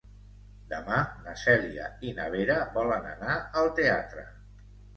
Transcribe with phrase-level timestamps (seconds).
[0.71, 4.29] Demà na Cèlia i na Vera volen anar al teatre.